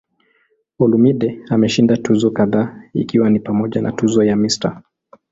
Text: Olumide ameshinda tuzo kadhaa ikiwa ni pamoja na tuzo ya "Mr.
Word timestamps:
Olumide 0.83 1.39
ameshinda 1.49 1.97
tuzo 1.97 2.31
kadhaa 2.31 2.81
ikiwa 2.93 3.29
ni 3.29 3.39
pamoja 3.39 3.81
na 3.81 3.91
tuzo 3.91 4.23
ya 4.23 4.35
"Mr. 4.35 4.81